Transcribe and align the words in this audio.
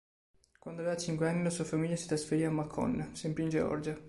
Quando 0.57 0.81
aveva 0.81 0.97
cinque 0.97 1.27
anni 1.29 1.43
la 1.43 1.51
sua 1.51 1.63
famiglia 1.63 1.95
si 1.95 2.07
trasferì 2.07 2.43
a 2.43 2.49
Macon, 2.49 3.11
sempre 3.13 3.43
in 3.43 3.49
Georgia. 3.49 3.95